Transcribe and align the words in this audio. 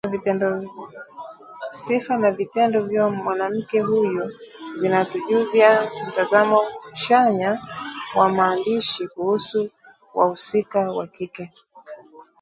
Sifa 1.81 2.13
na 2.21 2.31
vitendo 2.31 2.77
vyo 2.83 3.09
mwanamke 3.09 3.79
huyu 3.81 4.25
vinatujuvya 4.81 5.91
mtazamo 6.07 6.61
chanya 6.93 7.59
wa 8.15 8.29
mwandishi 8.29 9.07
kuhusu 9.07 9.69
wahusika 10.13 10.91
wa 10.91 11.07
kike 11.07 11.51